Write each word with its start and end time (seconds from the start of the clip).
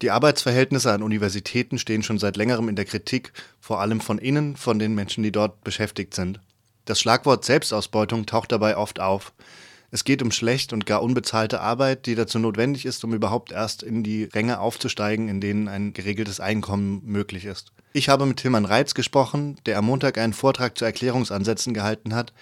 Die 0.00 0.12
Arbeitsverhältnisse 0.12 0.92
an 0.92 1.02
Universitäten 1.02 1.76
stehen 1.76 2.04
schon 2.04 2.18
seit 2.18 2.36
längerem 2.36 2.68
in 2.68 2.76
der 2.76 2.84
Kritik, 2.84 3.32
vor 3.60 3.80
allem 3.80 4.00
von 4.00 4.18
innen, 4.18 4.56
von 4.56 4.78
den 4.78 4.94
Menschen, 4.94 5.24
die 5.24 5.32
dort 5.32 5.64
beschäftigt 5.64 6.14
sind. 6.14 6.40
Das 6.84 7.00
Schlagwort 7.00 7.44
Selbstausbeutung 7.44 8.24
taucht 8.24 8.52
dabei 8.52 8.76
oft 8.76 9.00
auf. 9.00 9.32
Es 9.90 10.04
geht 10.04 10.22
um 10.22 10.30
schlecht 10.30 10.72
und 10.72 10.86
gar 10.86 11.02
unbezahlte 11.02 11.60
Arbeit, 11.60 12.06
die 12.06 12.14
dazu 12.14 12.38
notwendig 12.38 12.84
ist, 12.84 13.02
um 13.04 13.12
überhaupt 13.12 13.50
erst 13.50 13.82
in 13.82 14.04
die 14.04 14.24
Ränge 14.24 14.60
aufzusteigen, 14.60 15.28
in 15.28 15.40
denen 15.40 15.66
ein 15.66 15.94
geregeltes 15.94 16.38
Einkommen 16.38 17.02
möglich 17.04 17.44
ist. 17.44 17.72
Ich 17.92 18.08
habe 18.08 18.26
mit 18.26 18.36
Tilman 18.36 18.66
Reitz 18.66 18.94
gesprochen, 18.94 19.58
der 19.66 19.78
am 19.78 19.86
Montag 19.86 20.16
einen 20.18 20.34
Vortrag 20.34 20.78
zu 20.78 20.84
Erklärungsansätzen 20.84 21.74
gehalten 21.74 22.14
hat, 22.14 22.32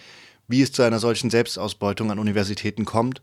wie 0.46 0.60
es 0.60 0.72
zu 0.72 0.82
einer 0.82 0.98
solchen 0.98 1.30
Selbstausbeutung 1.30 2.10
an 2.10 2.18
Universitäten 2.18 2.84
kommt, 2.84 3.22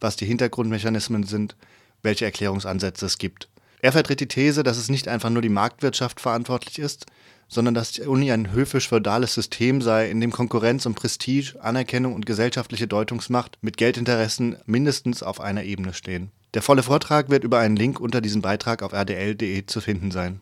was 0.00 0.16
die 0.16 0.26
Hintergrundmechanismen 0.26 1.24
sind, 1.24 1.56
welche 2.02 2.26
Erklärungsansätze 2.26 3.06
es 3.06 3.18
gibt. 3.18 3.48
Er 3.82 3.90
vertritt 3.90 4.20
die 4.20 4.28
These, 4.28 4.62
dass 4.62 4.78
es 4.78 4.88
nicht 4.88 5.08
einfach 5.08 5.28
nur 5.28 5.42
die 5.42 5.48
Marktwirtschaft 5.48 6.20
verantwortlich 6.20 6.78
ist, 6.78 7.06
sondern 7.48 7.74
dass 7.74 7.90
die 7.90 8.02
Uni 8.02 8.30
ein 8.30 8.52
höfisch-feudales 8.52 9.34
System 9.34 9.82
sei, 9.82 10.08
in 10.08 10.20
dem 10.20 10.30
Konkurrenz 10.30 10.86
um 10.86 10.94
Prestige, 10.94 11.56
Anerkennung 11.60 12.14
und 12.14 12.24
gesellschaftliche 12.24 12.86
Deutungsmacht 12.86 13.58
mit 13.60 13.76
Geldinteressen 13.76 14.56
mindestens 14.66 15.24
auf 15.24 15.40
einer 15.40 15.64
Ebene 15.64 15.94
stehen. 15.94 16.30
Der 16.54 16.62
volle 16.62 16.84
Vortrag 16.84 17.28
wird 17.28 17.42
über 17.42 17.58
einen 17.58 17.74
Link 17.74 17.98
unter 17.98 18.20
diesem 18.20 18.40
Beitrag 18.40 18.84
auf 18.84 18.92
rdl.de 18.92 19.66
zu 19.66 19.80
finden 19.80 20.12
sein. 20.12 20.40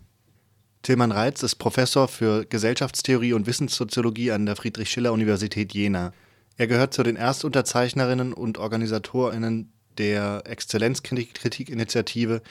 Tilman 0.82 1.10
Reitz 1.10 1.42
ist 1.42 1.56
Professor 1.56 2.08
für 2.08 2.44
Gesellschaftstheorie 2.44 3.32
und 3.32 3.46
Wissenssoziologie 3.46 4.32
an 4.32 4.44
der 4.44 4.56
Friedrich-Schiller-Universität 4.56 5.72
Jena. 5.72 6.12
Er 6.58 6.66
gehört 6.66 6.92
zu 6.92 7.02
den 7.02 7.16
Erstunterzeichnerinnen 7.16 8.34
und 8.34 8.58
Organisatorinnen 8.58 9.72
der 9.96 10.42
Exzellenzkritik-Initiative, 10.44 12.42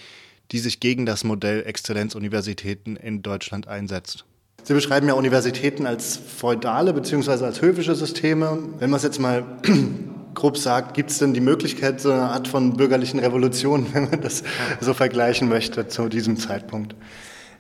die 0.52 0.60
sich 0.60 0.80
gegen 0.80 1.06
das 1.06 1.24
Modell 1.24 1.64
Exzellenzuniversitäten 1.66 2.96
in 2.96 3.22
Deutschland 3.22 3.68
einsetzt. 3.68 4.26
Sie 4.64 4.74
beschreiben 4.74 5.08
ja 5.08 5.14
Universitäten 5.14 5.86
als 5.86 6.18
feudale 6.18 6.94
bzw. 6.94 7.46
als 7.46 7.62
höfische 7.62 7.96
Systeme. 7.96 8.60
Wenn 8.80 8.90
man 8.90 8.98
es 8.98 9.04
jetzt 9.04 9.20
mal 9.20 9.44
grob 10.34 10.58
sagt, 10.58 10.94
gibt 10.94 11.12
es 11.12 11.20
denn 11.20 11.34
die 11.34 11.42
Möglichkeit 11.42 12.02
so 12.02 12.12
eine 12.12 12.24
Art 12.24 12.48
von 12.48 12.76
bürgerlichen 12.76 13.20
Revolution, 13.20 13.88
wenn 13.94 14.10
man 14.10 14.22
das 14.22 14.44
so 14.82 14.94
vergleichen 14.94 15.50
möchte 15.50 15.88
zu 15.88 16.10
diesem 16.10 16.38
Zeitpunkt? 16.38 16.96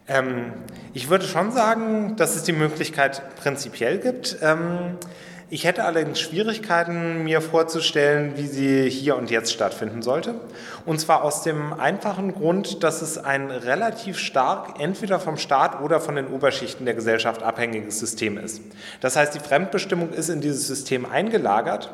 Ähm, 0.07 0.53
ich 0.93 1.09
würde 1.09 1.25
schon 1.25 1.51
sagen, 1.51 2.15
dass 2.17 2.35
es 2.35 2.43
die 2.43 2.51
Möglichkeit 2.51 3.35
prinzipiell 3.37 3.99
gibt. 3.99 4.37
Ähm, 4.41 4.97
ich 5.52 5.64
hätte 5.64 5.83
allerdings 5.83 6.19
Schwierigkeiten, 6.19 7.23
mir 7.23 7.42
vorzustellen, 7.42 8.33
wie 8.36 8.45
sie 8.45 8.89
hier 8.89 9.16
und 9.16 9.31
jetzt 9.31 9.52
stattfinden 9.52 10.02
sollte. 10.02 10.36
Und 10.86 11.00
zwar 11.00 11.23
aus 11.23 11.42
dem 11.42 11.73
einfachen 11.73 12.36
Grund, 12.36 12.83
dass 12.83 13.02
es 13.02 13.17
ein 13.17 13.50
relativ 13.50 14.20
stark 14.20 14.80
entweder 14.80 15.20
vom 15.20 15.38
Staat 15.38 15.81
oder 15.81 16.00
von 16.00 16.16
den 16.16 16.27
Oberschichten 16.27 16.86
der 16.86 16.94
Gesellschaft 16.94 17.42
abhängiges 17.42 18.00
System 18.00 18.38
ist. 18.38 18.61
Das 19.02 19.16
heißt, 19.16 19.33
die 19.33 19.39
Fremdbestimmung 19.39 20.11
ist 20.11 20.30
in 20.30 20.42
dieses 20.42 20.67
System 20.67 21.05
eingelagert. 21.05 21.92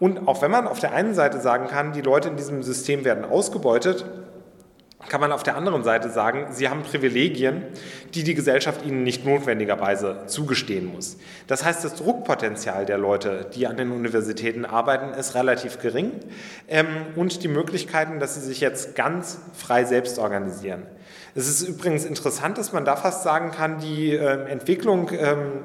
Und 0.00 0.26
auch 0.26 0.42
wenn 0.42 0.50
man 0.50 0.66
auf 0.66 0.80
der 0.80 0.92
einen 0.92 1.14
Seite 1.14 1.40
sagen 1.40 1.68
kann, 1.68 1.92
die 1.92 2.02
Leute 2.02 2.28
in 2.28 2.36
diesem 2.36 2.62
System 2.62 3.04
werden 3.04 3.24
ausgebeutet, 3.24 4.04
kann 5.08 5.20
man 5.20 5.32
auf 5.32 5.42
der 5.42 5.56
anderen 5.56 5.84
Seite 5.84 6.10
sagen, 6.10 6.46
sie 6.50 6.68
haben 6.68 6.82
Privilegien, 6.82 7.62
die 8.14 8.24
die 8.24 8.34
Gesellschaft 8.34 8.84
ihnen 8.84 9.02
nicht 9.02 9.24
notwendigerweise 9.24 10.22
zugestehen 10.26 10.86
muss. 10.86 11.16
Das 11.46 11.64
heißt, 11.64 11.84
das 11.84 11.94
Druckpotenzial 11.94 12.86
der 12.86 12.98
Leute, 12.98 13.50
die 13.54 13.66
an 13.66 13.76
den 13.76 13.92
Universitäten 13.92 14.64
arbeiten, 14.64 15.14
ist 15.14 15.34
relativ 15.34 15.78
gering 15.78 16.12
ähm, 16.68 16.86
und 17.14 17.42
die 17.42 17.48
Möglichkeiten, 17.48 18.18
dass 18.20 18.34
sie 18.34 18.40
sich 18.40 18.60
jetzt 18.60 18.94
ganz 18.94 19.38
frei 19.54 19.84
selbst 19.84 20.18
organisieren. 20.18 20.82
Es 21.34 21.48
ist 21.48 21.68
übrigens 21.68 22.04
interessant, 22.04 22.56
dass 22.56 22.72
man 22.72 22.84
da 22.84 22.96
fast 22.96 23.22
sagen 23.22 23.50
kann, 23.50 23.78
die 23.78 24.12
äh, 24.12 24.48
Entwicklung 24.48 25.10
ähm, 25.12 25.64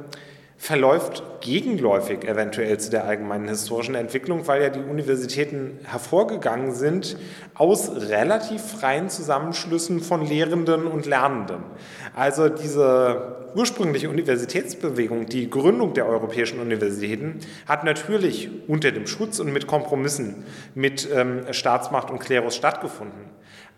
verläuft 0.61 1.23
gegenläufig 1.41 2.23
eventuell 2.23 2.79
zu 2.79 2.91
der 2.91 3.05
allgemeinen 3.05 3.47
historischen 3.47 3.95
Entwicklung, 3.95 4.45
weil 4.45 4.61
ja 4.61 4.69
die 4.69 4.79
Universitäten 4.79 5.79
hervorgegangen 5.85 6.71
sind 6.71 7.17
aus 7.55 7.89
relativ 8.09 8.61
freien 8.61 9.09
Zusammenschlüssen 9.09 10.01
von 10.01 10.23
Lehrenden 10.23 10.85
und 10.85 11.07
Lernenden. 11.07 11.63
Also 12.15 12.47
diese 12.47 13.49
ursprüngliche 13.55 14.11
Universitätsbewegung, 14.11 15.25
die 15.25 15.49
Gründung 15.49 15.95
der 15.95 16.05
europäischen 16.05 16.59
Universitäten, 16.59 17.39
hat 17.65 17.83
natürlich 17.83 18.47
unter 18.67 18.91
dem 18.91 19.07
Schutz 19.07 19.39
und 19.39 19.51
mit 19.51 19.65
Kompromissen 19.65 20.45
mit 20.75 21.09
ähm, 21.11 21.41
Staatsmacht 21.49 22.11
und 22.11 22.19
Klerus 22.19 22.55
stattgefunden. 22.55 23.31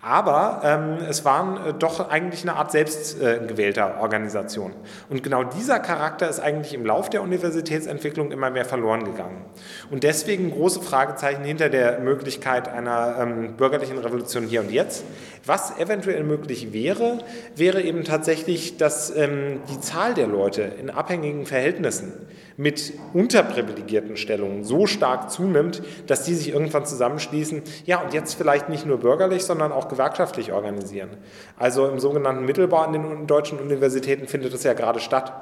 Aber 0.06 0.60
ähm, 0.66 0.98
es 1.10 1.24
waren 1.24 1.66
äh, 1.66 1.74
doch 1.74 2.10
eigentlich 2.10 2.42
eine 2.42 2.58
Art 2.58 2.74
selbstgewählter 2.74 3.96
äh, 3.96 4.02
Organisation. 4.02 4.74
Und 5.10 5.24
genau 5.24 5.46
dieser 5.46 5.80
Charakter 5.80 6.28
ist 6.28 6.42
eigentlich 6.42 6.74
im 6.74 6.86
Lauf 6.86 7.10
der 7.10 7.22
Universitätsentwicklung 7.22 8.32
immer 8.34 8.50
mehr 8.50 8.66
verloren 8.66 9.06
gegangen. 9.06 9.46
Und 9.92 10.04
deswegen 10.04 10.52
große 10.52 10.82
Fragezeichen 10.82 11.46
hinter 11.46 11.70
der 11.70 12.00
Möglichkeit 12.00 12.68
einer 12.68 13.16
ähm, 13.18 13.56
bürgerlichen 13.56 13.98
Revolution 13.98 14.44
hier 14.44 14.60
und 14.60 14.72
jetzt. 14.72 15.06
Was 15.46 15.78
eventuell 15.80 16.26
möglich 16.26 16.74
wäre, 16.74 17.20
wäre 17.56 17.82
eben 17.82 18.04
tatsächlich, 18.04 18.76
dass 18.76 19.16
ähm, 19.16 19.62
die 19.70 19.80
Zahl 19.80 20.16
der 20.16 20.28
Leute 20.28 20.64
in 20.64 20.90
abhängigen 20.90 21.46
Verhältnissen 21.46 22.12
mit 22.58 22.94
unterprivilegierten 23.14 24.18
Stellungen 24.18 24.64
so 24.64 24.86
stark 24.86 25.32
zunimmt, 25.32 25.82
dass 26.08 26.24
die 26.24 26.34
sich 26.34 26.50
irgendwann 26.50 26.86
zusammenschließen, 26.86 27.64
ja, 27.86 28.02
und 28.02 28.14
jetzt 28.14 28.36
vielleicht 28.36 28.70
nicht 28.70 28.86
nur 28.86 29.00
bürgerlich, 29.00 29.44
sondern 29.44 29.72
auch 29.72 29.88
gewerkschaftlich 29.94 30.52
organisieren. 30.52 31.10
Also 31.58 31.88
im 31.88 32.00
sogenannten 32.00 32.46
Mittelbau 32.46 32.78
an 32.78 32.94
den 32.94 33.28
deutschen 33.28 33.60
Universitäten 33.60 34.28
findet 34.28 34.54
es 34.54 34.64
ja 34.64 34.74
gerade 34.74 35.00
statt. 35.00 35.34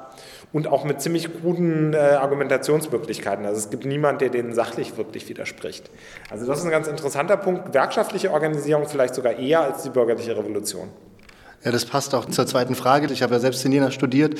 Und 0.52 0.68
auch 0.68 0.84
mit 0.84 1.00
ziemlich 1.00 1.28
guten 1.42 1.94
äh, 1.94 1.96
Argumentationsmöglichkeiten. 1.96 3.46
Also 3.46 3.58
es 3.58 3.70
gibt 3.70 3.86
niemanden, 3.86 4.20
der 4.20 4.28
denen 4.28 4.52
sachlich 4.52 4.96
wirklich 4.96 5.28
widerspricht. 5.28 5.90
Also 6.30 6.46
das 6.46 6.58
ist 6.58 6.64
ein 6.66 6.70
ganz 6.70 6.88
interessanter 6.88 7.36
Punkt. 7.36 7.66
Gewerkschaftliche 7.66 8.30
Organisierung 8.30 8.86
vielleicht 8.86 9.14
sogar 9.14 9.38
eher 9.38 9.60
als 9.60 9.82
die 9.82 9.90
bürgerliche 9.90 10.36
Revolution. 10.36 10.88
Ja, 11.64 11.70
das 11.70 11.84
passt 11.84 12.12
auch 12.12 12.24
zur 12.24 12.44
zweiten 12.46 12.74
Frage. 12.74 13.12
Ich 13.12 13.22
habe 13.22 13.34
ja 13.34 13.40
selbst 13.40 13.64
in 13.64 13.70
Jena 13.70 13.92
studiert 13.92 14.36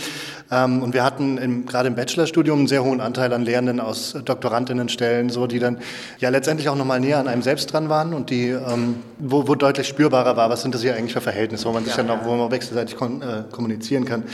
ähm, 0.50 0.82
und 0.82 0.92
wir 0.92 1.04
hatten 1.04 1.38
im, 1.38 1.66
gerade 1.66 1.86
im 1.86 1.94
Bachelorstudium 1.94 2.58
einen 2.58 2.66
sehr 2.66 2.82
hohen 2.82 3.00
Anteil 3.00 3.32
an 3.32 3.44
Lehrenden 3.44 3.78
aus 3.78 4.16
Doktorandinnenstellen, 4.24 5.30
so 5.30 5.46
die 5.46 5.60
dann 5.60 5.78
ja 6.18 6.30
letztendlich 6.30 6.68
auch 6.68 6.74
nochmal 6.74 6.98
näher 6.98 7.18
an 7.18 7.28
einem 7.28 7.42
selbst 7.42 7.72
dran 7.72 7.88
waren 7.88 8.12
und 8.12 8.30
die, 8.30 8.48
ähm, 8.48 8.96
wo, 9.20 9.46
wo 9.46 9.54
deutlich 9.54 9.86
spürbarer 9.86 10.36
war, 10.36 10.50
was 10.50 10.62
sind 10.62 10.74
das 10.74 10.82
hier 10.82 10.96
eigentlich 10.96 11.12
für 11.12 11.20
Verhältnisse, 11.20 11.64
wo 11.66 11.72
man 11.72 11.84
sich 11.84 11.96
ja, 11.96 12.02
dann 12.02 12.18
auch, 12.18 12.24
wo 12.24 12.34
man 12.34 12.50
wechselseitig 12.50 12.96
kon, 12.96 13.22
äh, 13.22 13.44
kommunizieren 13.52 14.04
kann. 14.04 14.24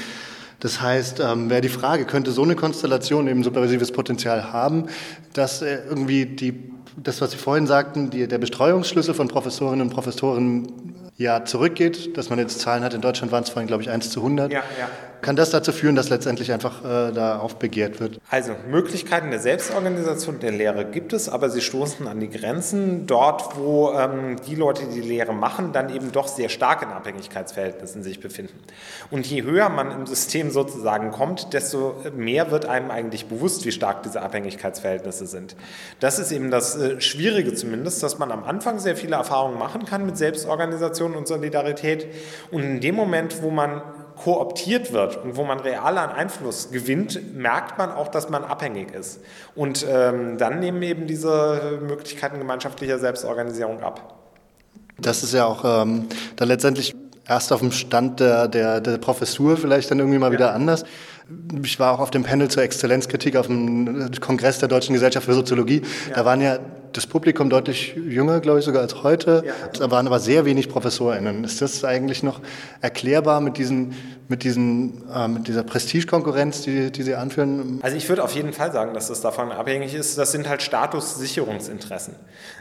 Das 0.60 0.80
heißt, 0.80 1.20
ähm, 1.20 1.50
wäre 1.50 1.60
die 1.60 1.68
Frage, 1.68 2.06
könnte 2.06 2.30
so 2.30 2.42
eine 2.42 2.56
Konstellation 2.56 3.28
eben 3.28 3.44
supervisives 3.44 3.92
Potenzial 3.92 4.52
haben, 4.52 4.86
dass 5.34 5.60
äh, 5.60 5.80
irgendwie 5.90 6.24
die, 6.24 6.72
das, 6.96 7.20
was 7.20 7.32
Sie 7.32 7.36
vorhin 7.36 7.66
sagten, 7.66 8.08
die, 8.08 8.26
der 8.26 8.38
Bestreuungsschlüssel 8.38 9.12
von 9.12 9.28
Professorinnen 9.28 9.82
und 9.82 9.92
Professoren 9.92 10.87
ja 11.18 11.44
zurückgeht, 11.44 12.16
dass 12.16 12.30
man 12.30 12.38
jetzt 12.38 12.60
Zahlen 12.60 12.82
hat, 12.82 12.94
in 12.94 13.00
Deutschland 13.00 13.32
waren 13.32 13.42
es 13.42 13.50
vorhin, 13.50 13.66
glaube 13.66 13.82
ich, 13.82 13.90
1 13.90 14.10
zu 14.10 14.20
100. 14.20 14.50
Ja, 14.50 14.62
ja. 14.78 14.88
Kann 15.20 15.36
das 15.36 15.50
dazu 15.50 15.72
führen, 15.72 15.96
dass 15.96 16.10
letztendlich 16.10 16.52
einfach 16.52 16.84
äh, 16.84 17.12
da 17.12 17.38
aufbegehrt 17.38 18.00
wird? 18.00 18.20
Also 18.30 18.54
Möglichkeiten 18.70 19.30
der 19.30 19.40
Selbstorganisation 19.40 20.38
der 20.38 20.52
Lehre 20.52 20.84
gibt 20.84 21.12
es, 21.12 21.28
aber 21.28 21.50
sie 21.50 21.60
stoßen 21.60 22.06
an 22.06 22.20
die 22.20 22.30
Grenzen 22.30 23.06
dort, 23.06 23.56
wo 23.56 23.92
ähm, 23.92 24.36
die 24.46 24.54
Leute, 24.54 24.84
die 24.86 25.00
die 25.00 25.08
Lehre 25.08 25.32
machen, 25.32 25.72
dann 25.72 25.94
eben 25.94 26.12
doch 26.12 26.28
sehr 26.28 26.48
stark 26.48 26.82
in 26.82 26.88
Abhängigkeitsverhältnissen 26.88 28.02
sich 28.02 28.20
befinden. 28.20 28.54
Und 29.10 29.26
je 29.26 29.42
höher 29.42 29.68
man 29.68 29.90
im 29.90 30.06
System 30.06 30.50
sozusagen 30.50 31.10
kommt, 31.10 31.52
desto 31.52 31.96
mehr 32.16 32.50
wird 32.50 32.66
einem 32.66 32.90
eigentlich 32.90 33.26
bewusst, 33.26 33.64
wie 33.64 33.72
stark 33.72 34.02
diese 34.02 34.22
Abhängigkeitsverhältnisse 34.22 35.26
sind. 35.26 35.56
Das 36.00 36.18
ist 36.18 36.30
eben 36.30 36.50
das 36.50 36.76
äh, 36.76 37.00
Schwierige 37.00 37.54
zumindest, 37.54 38.02
dass 38.02 38.18
man 38.18 38.30
am 38.30 38.44
Anfang 38.44 38.78
sehr 38.78 38.96
viele 38.96 39.16
Erfahrungen 39.16 39.58
machen 39.58 39.84
kann 39.84 40.06
mit 40.06 40.16
Selbstorganisation 40.16 41.14
und 41.14 41.26
Solidarität. 41.26 42.06
Und 42.50 42.62
in 42.62 42.80
dem 42.80 42.94
Moment, 42.94 43.42
wo 43.42 43.50
man 43.50 43.82
kooptiert 44.22 44.92
wird 44.92 45.22
und 45.22 45.36
wo 45.36 45.44
man 45.44 45.60
real 45.60 45.98
an 45.98 46.10
Einfluss 46.10 46.70
gewinnt, 46.70 47.34
merkt 47.34 47.78
man 47.78 47.90
auch, 47.92 48.08
dass 48.08 48.28
man 48.28 48.44
abhängig 48.44 48.92
ist. 48.92 49.20
Und 49.54 49.86
ähm, 49.88 50.38
dann 50.38 50.60
nehmen 50.60 50.82
eben 50.82 51.06
diese 51.06 51.78
Möglichkeiten 51.82 52.38
gemeinschaftlicher 52.38 52.98
Selbstorganisierung 52.98 53.82
ab. 53.82 54.14
Das 54.98 55.22
ist 55.22 55.32
ja 55.32 55.46
auch 55.46 55.64
ähm, 55.64 56.08
dann 56.36 56.48
letztendlich 56.48 56.94
erst 57.26 57.52
auf 57.52 57.60
dem 57.60 57.72
Stand 57.72 58.20
der, 58.20 58.48
der, 58.48 58.80
der 58.80 58.98
Professur 58.98 59.56
vielleicht 59.56 59.90
dann 59.90 59.98
irgendwie 59.98 60.18
mal 60.18 60.28
ja. 60.28 60.32
wieder 60.32 60.54
anders. 60.54 60.84
Ich 61.62 61.78
war 61.78 61.92
auch 61.92 62.00
auf 62.00 62.10
dem 62.10 62.22
Panel 62.22 62.48
zur 62.48 62.62
Exzellenzkritik 62.62 63.36
auf 63.36 63.48
dem 63.48 64.10
Kongress 64.20 64.60
der 64.60 64.68
Deutschen 64.68 64.94
Gesellschaft 64.94 65.26
für 65.26 65.34
Soziologie. 65.34 65.82
Ja. 66.08 66.16
Da 66.16 66.24
waren 66.24 66.40
ja 66.40 66.58
das 66.94 67.06
Publikum 67.06 67.50
deutlich 67.50 67.94
jünger, 67.96 68.40
glaube 68.40 68.60
ich, 68.60 68.64
sogar 68.64 68.80
als 68.80 69.02
heute. 69.02 69.42
Ja. 69.44 69.52
Da 69.78 69.90
waren 69.90 70.06
aber 70.06 70.20
sehr 70.20 70.46
wenig 70.46 70.70
ProfessorInnen. 70.70 71.44
Ist 71.44 71.60
das 71.60 71.84
eigentlich 71.84 72.22
noch 72.22 72.40
erklärbar 72.80 73.42
mit, 73.42 73.58
diesen, 73.58 73.94
mit, 74.28 74.42
diesen, 74.42 75.06
äh, 75.14 75.28
mit 75.28 75.48
dieser 75.48 75.64
Prestigekonkurrenz, 75.64 76.62
die, 76.62 76.90
die 76.90 77.02
Sie 77.02 77.14
anführen? 77.14 77.80
Also 77.82 77.96
ich 77.96 78.08
würde 78.08 78.24
auf 78.24 78.34
jeden 78.34 78.54
Fall 78.54 78.72
sagen, 78.72 78.94
dass 78.94 79.08
das 79.08 79.20
davon 79.20 79.52
abhängig 79.52 79.94
ist. 79.94 80.16
Das 80.16 80.32
sind 80.32 80.48
halt 80.48 80.62
Statussicherungsinteressen. 80.62 82.14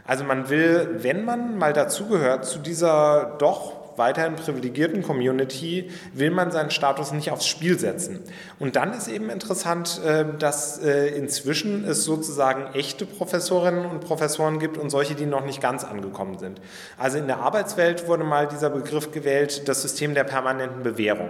Also 0.05 0.25
man 0.25 0.49
will, 0.49 0.97
wenn 0.99 1.23
man 1.23 1.57
mal 1.57 1.71
dazugehört, 1.71 2.43
zu 2.43 2.59
dieser 2.59 3.37
doch 3.39 3.86
weiterhin 3.97 4.35
privilegierten 4.35 5.03
Community 5.03 5.89
will 6.13 6.31
man 6.31 6.51
seinen 6.51 6.71
Status 6.71 7.11
nicht 7.11 7.31
aufs 7.31 7.47
Spiel 7.47 7.77
setzen. 7.77 8.19
Und 8.59 8.75
dann 8.75 8.93
ist 8.93 9.07
eben 9.07 9.29
interessant, 9.29 10.01
äh, 10.05 10.25
dass 10.37 10.79
äh, 10.79 11.07
inzwischen 11.09 11.83
es 11.85 12.03
sozusagen 12.03 12.73
echte 12.73 13.05
Professorinnen 13.05 13.85
und 13.85 14.01
Professoren 14.01 14.59
gibt 14.59 14.77
und 14.77 14.89
solche, 14.89 15.15
die 15.15 15.25
noch 15.25 15.45
nicht 15.45 15.61
ganz 15.61 15.83
angekommen 15.83 16.37
sind. 16.37 16.61
Also 16.97 17.17
in 17.17 17.27
der 17.27 17.39
Arbeitswelt 17.39 18.07
wurde 18.07 18.23
mal 18.23 18.47
dieser 18.47 18.69
Begriff 18.69 19.11
gewählt, 19.11 19.67
das 19.67 19.81
System 19.81 20.13
der 20.13 20.23
permanenten 20.23 20.83
Bewährung. 20.83 21.29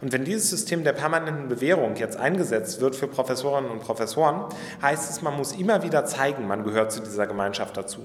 Und 0.00 0.12
wenn 0.12 0.24
dieses 0.24 0.50
System 0.50 0.84
der 0.84 0.92
permanenten 0.92 1.48
Bewährung 1.48 1.96
jetzt 1.96 2.16
eingesetzt 2.16 2.80
wird 2.80 2.96
für 2.96 3.08
Professorinnen 3.08 3.70
und 3.70 3.80
Professoren, 3.80 4.44
heißt 4.80 5.10
es, 5.10 5.22
man 5.22 5.36
muss 5.36 5.52
immer 5.52 5.82
wieder 5.82 6.04
zeigen, 6.04 6.46
man 6.46 6.64
gehört 6.64 6.92
zu 6.92 7.00
dieser 7.00 7.26
Gemeinschaft 7.26 7.76
dazu. 7.76 8.00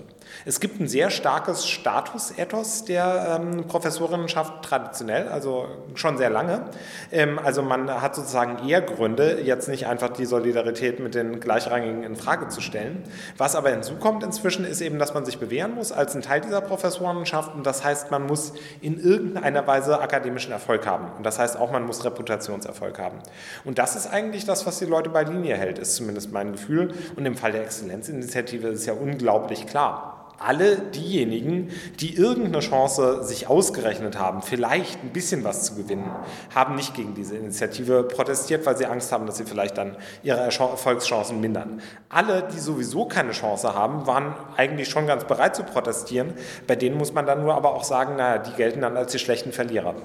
Es 0.45 0.59
gibt 0.59 0.79
ein 0.79 0.87
sehr 0.87 1.09
starkes 1.09 1.67
Statusethos 1.67 2.85
der 2.85 3.39
ähm, 3.41 3.67
Professorinnenschaft 3.97 4.63
traditionell, 4.63 5.27
also 5.27 5.67
schon 5.95 6.17
sehr 6.17 6.29
lange. 6.29 6.65
Ähm, 7.11 7.39
also 7.43 7.61
man 7.61 7.89
hat 8.01 8.15
sozusagen 8.15 8.67
eher 8.67 8.81
Gründe, 8.81 9.41
jetzt 9.41 9.67
nicht 9.67 9.87
einfach 9.87 10.09
die 10.09 10.25
Solidarität 10.25 10.99
mit 10.99 11.15
den 11.15 11.39
Gleichrangigen 11.39 12.03
in 12.03 12.15
Frage 12.15 12.47
zu 12.49 12.61
stellen. 12.61 13.03
Was 13.37 13.55
aber 13.55 13.69
hinzukommt 13.69 14.23
inzwischen, 14.23 14.65
ist 14.65 14.81
eben, 14.81 14.99
dass 14.99 15.13
man 15.13 15.25
sich 15.25 15.39
bewähren 15.39 15.75
muss 15.75 15.91
als 15.91 16.15
ein 16.15 16.21
Teil 16.21 16.41
dieser 16.41 16.61
Professorenschaft 16.61 17.55
und 17.55 17.65
das 17.65 17.83
heißt, 17.83 18.11
man 18.11 18.25
muss 18.25 18.53
in 18.81 18.99
irgendeiner 18.99 19.65
Weise 19.65 19.99
akademischen 19.99 20.51
Erfolg 20.51 20.85
haben. 20.85 21.07
Und 21.17 21.25
das 21.25 21.39
heißt 21.39 21.57
auch, 21.57 21.71
man 21.71 21.85
muss 21.85 22.05
Reputationserfolg 22.05 22.99
haben. 22.99 23.17
Und 23.65 23.79
das 23.79 23.95
ist 23.95 24.07
eigentlich 24.07 24.45
das, 24.45 24.65
was 24.65 24.79
die 24.79 24.85
Leute 24.85 25.09
bei 25.09 25.23
Linie 25.23 25.55
hält, 25.55 25.79
ist 25.79 25.95
zumindest 25.95 26.31
mein 26.31 26.51
Gefühl. 26.51 26.93
Und 27.15 27.25
im 27.25 27.35
Fall 27.35 27.51
der 27.51 27.63
Exzellenzinitiative 27.63 28.67
ist 28.69 28.81
es 28.81 28.85
ja 28.85 28.93
unglaublich 28.93 29.65
klar 29.65 30.16
alle 30.39 30.77
diejenigen, 30.77 31.69
die 31.99 32.15
irgendeine 32.15 32.59
Chance 32.59 33.23
sich 33.23 33.47
ausgerechnet 33.47 34.19
haben, 34.19 34.41
vielleicht 34.41 35.03
ein 35.03 35.09
bisschen 35.09 35.43
was 35.43 35.63
zu 35.63 35.75
gewinnen, 35.75 36.09
haben 36.53 36.75
nicht 36.75 36.93
gegen 36.93 37.15
diese 37.15 37.35
Initiative 37.35 38.03
protestiert, 38.03 38.65
weil 38.65 38.77
sie 38.77 38.85
Angst 38.85 39.11
haben, 39.11 39.25
dass 39.25 39.37
sie 39.37 39.45
vielleicht 39.45 39.77
dann 39.77 39.95
ihre 40.23 40.39
Erfolgschancen 40.39 41.41
mindern. 41.41 41.81
Alle, 42.09 42.47
die 42.53 42.59
sowieso 42.59 43.05
keine 43.05 43.31
Chance 43.31 43.73
haben, 43.73 44.05
waren 44.07 44.35
eigentlich 44.55 44.89
schon 44.89 45.07
ganz 45.07 45.25
bereit 45.25 45.55
zu 45.55 45.63
protestieren. 45.63 46.33
Bei 46.67 46.75
denen 46.75 46.97
muss 46.97 47.13
man 47.13 47.25
dann 47.25 47.41
nur 47.41 47.55
aber 47.55 47.73
auch 47.73 47.83
sagen, 47.83 48.15
naja, 48.15 48.37
die 48.37 48.53
gelten 48.53 48.81
dann 48.81 48.97
als 48.97 49.11
die 49.11 49.19
schlechten 49.19 49.51
Verlierer. 49.51 49.95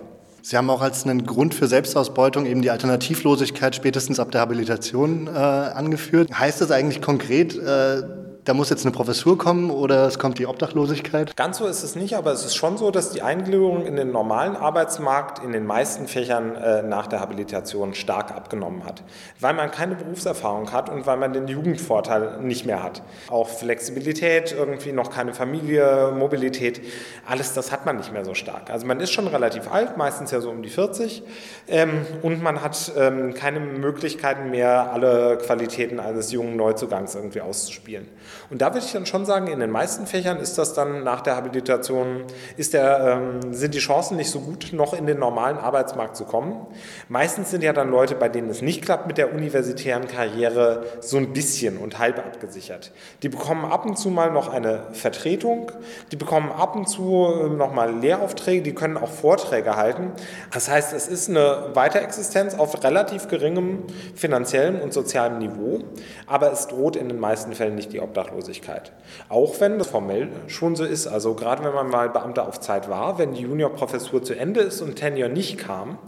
Sie 0.44 0.56
haben 0.56 0.69
auch 0.70 0.82
als 0.82 1.05
einen 1.05 1.25
Grund 1.25 1.55
für 1.55 1.69
Selbstausbeutung 1.69 2.46
eben 2.46 2.62
die 2.62 2.70
Alternativlosigkeit 2.70 3.76
spätestens 3.76 4.19
ab 4.19 4.32
der 4.32 4.40
Habilitation 4.40 5.28
äh, 5.28 5.31
angeführt. 5.31 6.37
Heißt 6.37 6.61
das 6.61 6.73
eigentlich 6.73 7.00
konkret, 7.00 7.56
äh, 7.56 8.02
da 8.44 8.54
muss 8.54 8.70
jetzt 8.70 8.84
eine 8.84 8.92
Professur 8.92 9.38
kommen 9.38 9.70
oder 9.70 10.06
es 10.06 10.18
kommt 10.18 10.38
die 10.40 10.46
Obdachlosigkeit? 10.46 11.36
Ganz 11.36 11.58
so 11.58 11.66
ist 11.66 11.84
es 11.84 11.94
nicht, 11.94 12.16
aber 12.16 12.32
es 12.32 12.44
ist 12.44 12.56
schon 12.56 12.76
so, 12.76 12.90
dass 12.90 13.10
die 13.10 13.22
Eingliederung 13.22 13.86
in 13.86 13.94
den 13.94 14.10
normalen 14.10 14.56
Arbeitsmarkt 14.56 15.44
in 15.44 15.52
den 15.52 15.64
meisten 15.64 16.08
Fächern 16.08 16.56
äh, 16.56 16.82
nach 16.82 17.06
der 17.06 17.20
Habilitation 17.20 17.94
stark 17.94 18.32
abgenommen 18.32 18.84
hat, 18.84 19.04
weil 19.38 19.54
man 19.54 19.70
keine 19.70 19.94
Berufserfahrung 19.94 20.72
hat 20.72 20.90
und 20.90 21.06
weil 21.06 21.18
man 21.18 21.32
den 21.32 21.46
Jugendvorteil 21.46 22.40
nicht 22.40 22.66
mehr 22.66 22.82
hat. 22.82 23.02
Auch 23.28 23.48
Flexibilität, 23.48 24.52
irgendwie 24.52 24.90
noch 24.90 25.10
keine 25.10 25.34
Familie, 25.34 26.12
Mobilität, 26.16 26.80
alles 27.28 27.54
das 27.54 27.70
hat 27.70 27.86
man 27.86 27.96
nicht 27.96 28.12
mehr 28.12 28.24
so 28.24 28.34
stark. 28.34 28.70
Also 28.70 28.86
man 28.86 28.98
ist 28.98 29.12
schon 29.12 29.28
relativ 29.28 29.70
alt, 29.70 29.96
meistens 29.96 30.32
ja 30.32 30.40
so 30.40 30.50
um 30.50 30.62
die 30.62 30.70
40 30.70 31.22
ähm, 31.68 32.04
und 32.22 32.42
man 32.42 32.60
hat 32.60 32.92
ähm, 32.98 33.34
keine 33.34 33.60
Möglichkeiten 33.60 34.50
mehr, 34.50 34.92
alle 34.92 35.38
Qualitäten 35.38 36.00
eines 36.00 36.32
jungen 36.32 36.56
Neuzugangs 36.56 37.14
irgendwie 37.14 37.40
auszuspielen. 37.40 38.08
Und 38.50 38.62
da 38.62 38.75
würde 38.75 38.84
ich 38.87 38.93
dann 38.93 39.06
schon 39.06 39.25
sagen, 39.25 39.46
in 39.46 39.61
den 39.61 39.70
meisten 39.70 40.06
Fächern 40.06 40.38
ist 40.38 40.58
das 40.58 40.75
dann 40.75 41.05
nach 41.05 41.20
der 41.20 41.37
Habilitation, 41.37 42.25
ist 42.56 42.75
der, 42.75 43.20
ähm, 43.43 43.52
sind 43.52 43.75
die 43.75 43.79
Chancen 43.79 44.17
nicht 44.17 44.31
so 44.31 44.40
gut, 44.40 44.73
noch 44.73 44.94
in 44.94 45.06
den 45.06 45.19
normalen 45.19 45.58
Arbeitsmarkt 45.58 46.17
zu 46.17 46.25
kommen. 46.25 46.67
Meistens 47.08 47.50
sind 47.50 47.62
ja 47.62 47.73
dann 47.73 47.90
Leute, 47.90 48.14
bei 48.14 48.29
denen 48.29 48.50
es 48.50 48.62
nicht 48.62 48.82
klappt 48.82 49.06
mit 49.06 49.19
der 49.19 49.32
universitären 49.34 50.06
Karriere, 50.06 50.84
so 51.00 51.17
ein 51.17 51.32
bisschen 51.32 51.79
und 51.79 51.99
halb 51.99 52.19
abgesichert. 52.19 52.93
Die 53.23 53.29
bekommen 53.29 53.64
ab 53.64 53.87
und 53.87 53.96
zu 53.96 54.11
mal 54.11 54.31
noch 54.31 54.52
eine 54.52 54.85
Vertretung, 54.93 55.73
die 56.11 56.17
bekommen 56.17 56.50
ab 56.50 56.76
und 56.76 56.88
zu 56.88 57.26
ähm, 57.40 57.56
noch 57.56 57.73
mal 57.73 57.94
Lehraufträge, 57.94 58.62
die 58.62 58.75
können 58.75 58.96
auch 58.96 59.11
Vorträge 59.11 59.76
halten. 59.76 60.12
Das 60.52 60.69
heißt, 60.69 60.93
es 60.93 61.08
ist 61.08 61.28
eine 61.28 61.70
Weiterexistenz 61.75 62.55
auf 62.55 62.82
relativ 62.82 63.28
geringem 63.28 63.85
finanziellem 64.14 64.81
und 64.81 64.93
sozialem 64.93 65.38
Niveau, 65.38 65.81
aber 66.26 66.52
es 66.52 66.67
droht 66.67 66.96
in 66.96 67.08
den 67.08 67.19
meisten 67.19 67.52
Fällen 67.52 67.75
nicht 67.75 67.93
die 67.93 68.00
Obdachlosigkeit. 68.00 68.21
Obdachlosigkeit. 68.22 68.92
Auch 69.28 69.60
wenn 69.60 69.78
das 69.78 69.88
formell 69.88 70.28
schon 70.46 70.76
so 70.76 70.84
ist, 70.84 71.06
also 71.06 71.34
gerade 71.34 71.64
wenn 71.64 71.74
man 71.74 71.88
mal 71.88 72.08
Beamter 72.08 72.46
auf 72.46 72.60
Zeit 72.60 72.88
war, 72.88 73.19
wenn 73.19 73.34
die 73.34 73.42
Juniorprofessur 73.42 74.22
zu 74.22 74.34
Ende 74.34 74.60
ist 74.60 74.80
und 74.80 74.96
Tenure 74.96 75.28
nicht 75.28 75.58
kam 75.58 75.98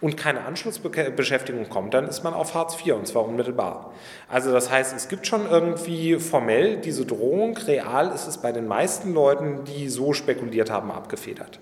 und 0.00 0.16
keine 0.16 0.44
Anschlussbeschäftigung 0.44 1.68
kommt, 1.68 1.94
dann 1.94 2.08
ist 2.08 2.22
man 2.22 2.34
auf 2.34 2.54
Hartz 2.54 2.76
IV 2.84 2.94
und 2.94 3.06
zwar 3.06 3.24
unmittelbar. 3.24 3.92
Also 4.28 4.52
das 4.52 4.70
heißt, 4.70 4.94
es 4.96 5.08
gibt 5.08 5.26
schon 5.26 5.48
irgendwie 5.48 6.16
formell 6.16 6.78
diese 6.78 7.04
Drohung, 7.04 7.56
real 7.66 8.10
ist 8.14 8.26
es 8.26 8.38
bei 8.38 8.52
den 8.52 8.66
meisten 8.66 9.12
Leuten, 9.12 9.64
die 9.64 9.88
so 9.88 10.12
spekuliert 10.12 10.70
haben, 10.70 10.90
abgefedert. 10.90 11.60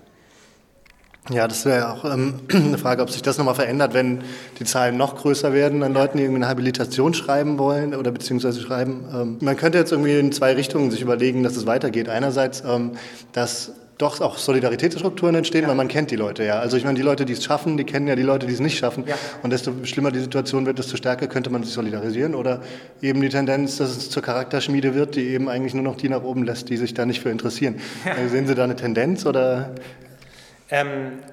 Ja, 1.30 1.46
das 1.46 1.64
wäre 1.64 1.92
auch 1.92 2.04
ähm, 2.04 2.34
eine 2.52 2.78
Frage, 2.78 3.02
ob 3.02 3.10
sich 3.10 3.22
das 3.22 3.38
nochmal 3.38 3.54
verändert, 3.54 3.94
wenn 3.94 4.22
die 4.58 4.64
Zahlen 4.64 4.96
noch 4.96 5.16
größer 5.16 5.52
werden 5.52 5.82
an 5.84 5.94
Leuten, 5.94 6.18
die 6.18 6.24
irgendwie 6.24 6.42
eine 6.42 6.48
Habilitation 6.48 7.14
schreiben 7.14 7.58
wollen 7.58 7.94
oder 7.94 8.10
beziehungsweise 8.10 8.60
schreiben. 8.60 9.04
Ähm, 9.14 9.36
man 9.40 9.56
könnte 9.56 9.78
jetzt 9.78 9.92
irgendwie 9.92 10.18
in 10.18 10.32
zwei 10.32 10.52
Richtungen 10.54 10.90
sich 10.90 11.00
überlegen, 11.00 11.44
dass 11.44 11.56
es 11.56 11.64
weitergeht. 11.64 12.08
Einerseits, 12.08 12.64
ähm, 12.66 12.92
dass 13.32 13.72
doch 13.98 14.20
auch 14.20 14.36
Solidaritätsstrukturen 14.36 15.36
entstehen, 15.36 15.62
ja. 15.62 15.68
weil 15.68 15.76
man 15.76 15.86
kennt 15.86 16.10
die 16.10 16.16
Leute 16.16 16.44
ja. 16.44 16.58
Also 16.58 16.76
ich 16.76 16.84
meine, 16.84 16.96
die 16.96 17.02
Leute, 17.02 17.24
die 17.24 17.34
es 17.34 17.44
schaffen, 17.44 17.76
die 17.76 17.84
kennen 17.84 18.08
ja 18.08 18.16
die 18.16 18.22
Leute, 18.22 18.46
die 18.46 18.52
es 18.52 18.58
nicht 18.58 18.76
schaffen. 18.76 19.04
Ja. 19.06 19.14
Und 19.44 19.50
desto 19.50 19.72
schlimmer 19.84 20.10
die 20.10 20.18
Situation 20.18 20.66
wird, 20.66 20.78
desto 20.78 20.96
stärker 20.96 21.28
könnte 21.28 21.50
man 21.50 21.62
sich 21.62 21.72
solidarisieren. 21.72 22.34
Oder 22.34 22.62
eben 23.00 23.20
die 23.20 23.28
Tendenz, 23.28 23.76
dass 23.76 23.96
es 23.96 24.10
zur 24.10 24.22
Charakterschmiede 24.22 24.96
wird, 24.96 25.14
die 25.14 25.28
eben 25.28 25.48
eigentlich 25.48 25.74
nur 25.74 25.84
noch 25.84 25.96
die 25.96 26.08
nach 26.08 26.24
oben 26.24 26.42
lässt, 26.42 26.68
die 26.68 26.76
sich 26.76 26.94
da 26.94 27.06
nicht 27.06 27.20
für 27.20 27.30
interessieren. 27.30 27.76
Ja. 28.04 28.14
Also 28.14 28.30
sehen 28.30 28.48
Sie 28.48 28.56
da 28.56 28.64
eine 28.64 28.74
Tendenz 28.74 29.24
oder 29.24 29.72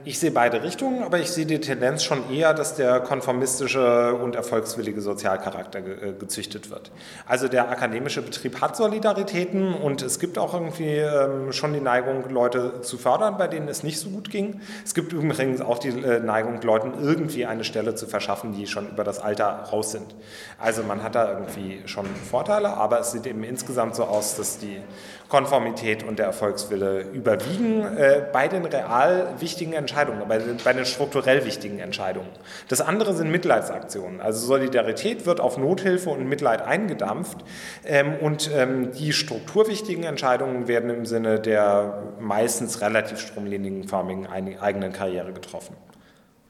ich 0.03 0.19
sehe 0.19 0.31
beide 0.31 0.63
Richtungen, 0.63 1.01
aber 1.01 1.19
ich 1.19 1.31
sehe 1.31 1.45
die 1.45 1.61
Tendenz 1.61 2.03
schon 2.03 2.29
eher, 2.29 2.53
dass 2.53 2.75
der 2.75 2.99
konformistische 2.99 4.13
und 4.15 4.35
erfolgswillige 4.35 4.99
Sozialcharakter 4.99 5.81
ge 5.81 6.09
äh, 6.09 6.13
gezüchtet 6.13 6.69
wird. 6.69 6.91
Also 7.25 7.47
der 7.47 7.69
akademische 7.69 8.21
Betrieb 8.21 8.59
hat 8.59 8.75
Solidaritäten 8.75 9.73
und 9.73 10.01
es 10.01 10.19
gibt 10.19 10.37
auch 10.37 10.53
irgendwie 10.53 10.97
ähm, 10.97 11.53
schon 11.53 11.71
die 11.71 11.79
Neigung, 11.79 12.29
Leute 12.29 12.81
zu 12.81 12.97
fördern, 12.97 13.37
bei 13.37 13.47
denen 13.47 13.69
es 13.69 13.81
nicht 13.81 13.99
so 13.99 14.09
gut 14.09 14.29
ging. 14.29 14.59
Es 14.83 14.93
gibt 14.93 15.13
übrigens 15.13 15.61
auch 15.61 15.79
die 15.79 15.89
äh, 15.89 16.19
Neigung, 16.19 16.61
Leuten 16.61 17.01
irgendwie 17.01 17.45
eine 17.45 17.63
Stelle 17.63 17.95
zu 17.95 18.07
verschaffen, 18.07 18.51
die 18.51 18.67
schon 18.67 18.89
über 18.89 19.05
das 19.05 19.19
Alter 19.19 19.69
raus 19.71 19.91
sind. 19.91 20.15
Also 20.57 20.83
man 20.83 21.01
hat 21.01 21.15
da 21.15 21.31
irgendwie 21.31 21.81
schon 21.85 22.05
Vorteile, 22.29 22.69
aber 22.73 22.99
es 22.99 23.13
sieht 23.13 23.25
eben 23.25 23.45
insgesamt 23.45 23.95
so 23.95 24.03
aus, 24.03 24.35
dass 24.35 24.57
die 24.57 24.81
Konformität 25.29 26.03
und 26.03 26.19
der 26.19 26.25
Erfolgswille 26.25 27.01
überwiegen 27.13 27.85
äh, 27.95 28.23
bei 28.33 28.47
den 28.47 28.65
real 28.65 29.28
wichtigen 29.39 29.73
Entscheidungen, 29.73 30.21
bei 30.27 30.39
bei 30.63 30.73
den 30.73 30.85
strukturell 30.85 31.45
wichtigen 31.45 31.79
Entscheidungen. 31.79 32.29
Das 32.67 32.81
andere 32.81 33.13
sind 33.13 33.31
Mitleidsaktionen. 33.31 34.21
Also 34.21 34.45
Solidarität 34.45 35.25
wird 35.25 35.39
auf 35.39 35.57
Nothilfe 35.57 36.09
und 36.09 36.27
Mitleid 36.27 36.61
eingedampft 36.61 37.43
ähm, 37.85 38.15
und 38.21 38.49
ähm, 38.53 38.91
die 38.91 39.13
strukturwichtigen 39.13 40.03
Entscheidungen 40.03 40.67
werden 40.67 40.89
im 40.89 41.05
Sinne 41.05 41.39
der 41.39 42.03
meistens 42.19 42.81
relativ 42.81 43.19
stromlinienförmigen 43.19 44.27
eigenen 44.27 44.93
Karriere 44.93 45.33
getroffen. 45.33 45.75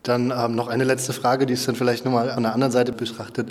Dann 0.03 0.31
ähm, 0.31 0.55
noch 0.55 0.67
eine 0.67 0.85
letzte 0.85 1.13
Frage, 1.13 1.45
die 1.45 1.53
ist 1.53 1.67
dann 1.67 1.75
vielleicht 1.75 2.05
nochmal 2.05 2.31
an 2.31 2.43
der 2.43 2.53
anderen 2.53 2.71
Seite 2.71 2.93
betrachtet. 2.93 3.49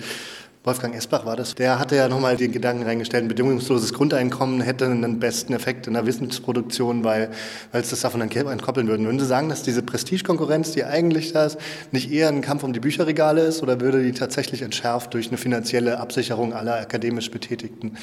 Wolfgang 0.65 0.93
Esbach 0.93 1.25
war 1.25 1.37
das. 1.37 1.55
Der 1.55 1.79
hatte 1.79 1.95
ja 1.95 2.09
nochmal 2.09 2.35
den 2.35 2.51
Gedanken 2.51 2.83
reingestellt, 2.83 3.23
ein 3.23 3.29
bedingungsloses 3.29 3.93
Grundeinkommen 3.93 4.59
hätte 4.59 4.85
einen 4.85 5.17
besten 5.17 5.53
Effekt 5.53 5.87
in 5.87 5.93
der 5.93 6.05
Wissensproduktion, 6.05 7.05
weil, 7.05 7.31
weil 7.71 7.81
es 7.81 7.91
das 7.91 8.01
davon 8.01 8.19
entkoppeln 8.19 8.89
würde. 8.89 9.03
Würden 9.05 9.19
Sie 9.19 9.25
sagen, 9.25 9.47
dass 9.47 9.63
diese 9.63 9.83
Prestigekonkurrenz, 9.83 10.73
die 10.73 10.83
eigentlich 10.83 11.31
da 11.31 11.45
ist, 11.45 11.57
nicht 11.91 12.11
eher 12.11 12.27
ein 12.27 12.41
Kampf 12.41 12.63
um 12.63 12.73
die 12.73 12.81
Bücherregale 12.81 13.41
ist 13.41 13.63
oder 13.63 13.79
würde 13.79 14.03
die 14.03 14.11
tatsächlich 14.11 14.61
entschärft 14.61 15.13
durch 15.13 15.29
eine 15.29 15.37
finanzielle 15.37 15.97
Absicherung 15.97 16.53
aller 16.53 16.75
akademisch 16.75 17.31
Betätigten? 17.31 17.95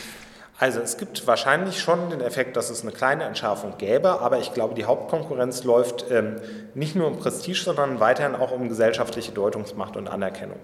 Also 0.58 0.80
es 0.80 0.96
gibt 0.96 1.26
wahrscheinlich 1.26 1.80
schon 1.80 2.08
den 2.08 2.22
Effekt, 2.22 2.56
dass 2.56 2.70
es 2.70 2.80
eine 2.80 2.90
kleine 2.90 3.24
Entschärfung 3.24 3.74
gäbe, 3.76 4.22
aber 4.22 4.38
ich 4.38 4.54
glaube, 4.54 4.74
die 4.74 4.86
Hauptkonkurrenz 4.86 5.64
läuft 5.64 6.06
ähm, 6.10 6.36
nicht 6.72 6.96
nur 6.96 7.08
um 7.08 7.18
Prestige, 7.18 7.60
sondern 7.62 8.00
weiterhin 8.00 8.34
auch 8.34 8.52
um 8.52 8.66
gesellschaftliche 8.70 9.32
Deutungsmacht 9.32 9.98
und 9.98 10.08
Anerkennung. 10.08 10.58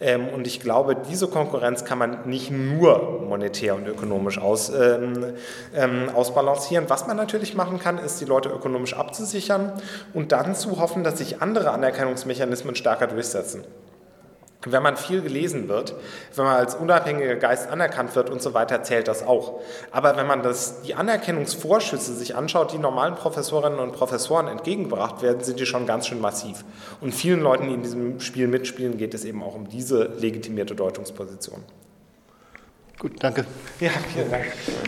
Ähm, 0.00 0.28
und 0.28 0.46
ich 0.46 0.60
glaube, 0.60 0.96
diese 0.96 1.28
Konkurrenz 1.28 1.84
kann 1.84 1.98
man 1.98 2.26
nicht 2.26 2.50
nur 2.50 3.20
monetär 3.20 3.74
und 3.74 3.86
ökonomisch 3.86 4.38
aus, 4.38 4.70
ähm, 4.70 5.34
ähm 5.74 6.08
ausbalancieren. 6.14 6.88
Was 6.88 7.06
man 7.06 7.18
natürlich 7.18 7.54
machen 7.54 7.78
kann, 7.78 7.98
ist, 7.98 8.22
die 8.22 8.24
Leute 8.24 8.48
ökonomisch 8.48 8.94
abzusichern 8.94 9.74
und 10.14 10.32
dann 10.32 10.54
zu 10.54 10.80
hoffen, 10.80 11.04
dass 11.04 11.18
sich 11.18 11.42
andere 11.42 11.70
Anerkennungsmechanismen 11.72 12.76
stärker 12.76 13.08
durchsetzen. 13.08 13.64
Wenn 14.66 14.82
man 14.82 14.96
viel 14.96 15.22
gelesen 15.22 15.68
wird, 15.68 15.94
wenn 16.34 16.44
man 16.44 16.56
als 16.56 16.74
unabhängiger 16.74 17.36
Geist 17.36 17.68
anerkannt 17.68 18.14
wird 18.16 18.30
und 18.30 18.42
so 18.42 18.54
weiter, 18.54 18.82
zählt 18.82 19.08
das 19.08 19.26
auch. 19.26 19.60
Aber 19.90 20.16
wenn 20.16 20.26
man 20.26 20.42
das, 20.42 20.82
die 20.82 20.94
Anerkennungsvorschüsse 20.94 22.14
sich 22.14 22.34
anschaut, 22.34 22.72
die 22.72 22.78
normalen 22.78 23.14
Professorinnen 23.14 23.78
und 23.78 23.92
Professoren 23.92 24.48
entgegengebracht 24.48 25.22
werden, 25.22 25.42
sind 25.42 25.60
die 25.60 25.66
schon 25.66 25.86
ganz 25.86 26.06
schön 26.06 26.20
massiv. 26.20 26.64
Und 27.00 27.14
vielen 27.14 27.40
Leuten, 27.40 27.68
die 27.68 27.74
in 27.74 27.82
diesem 27.82 28.20
Spiel 28.20 28.48
mitspielen, 28.48 28.96
geht 28.96 29.14
es 29.14 29.24
eben 29.24 29.42
auch 29.42 29.54
um 29.54 29.68
diese 29.68 30.04
legitimierte 30.18 30.74
Deutungsposition. 30.74 31.62
Gut, 32.98 33.12
danke. 33.20 33.44
Ja, 33.80 33.90
vielen 34.12 34.30
Dank. 34.30 34.46